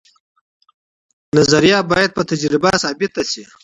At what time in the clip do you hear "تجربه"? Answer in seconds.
2.29-2.69